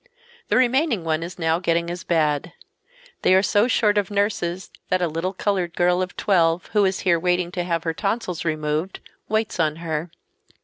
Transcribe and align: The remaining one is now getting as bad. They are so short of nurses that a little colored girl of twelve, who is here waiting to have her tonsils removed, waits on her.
The 0.47 0.57
remaining 0.57 1.03
one 1.03 1.21
is 1.21 1.37
now 1.37 1.59
getting 1.59 1.91
as 1.91 2.03
bad. 2.03 2.53
They 3.21 3.35
are 3.35 3.43
so 3.43 3.67
short 3.67 3.99
of 3.99 4.09
nurses 4.09 4.71
that 4.89 4.99
a 4.99 5.07
little 5.07 5.31
colored 5.31 5.75
girl 5.77 6.01
of 6.01 6.17
twelve, 6.17 6.65
who 6.73 6.85
is 6.85 7.01
here 7.01 7.19
waiting 7.19 7.51
to 7.51 7.63
have 7.63 7.83
her 7.83 7.93
tonsils 7.93 8.43
removed, 8.43 8.99
waits 9.29 9.59
on 9.59 9.75
her. 9.75 10.09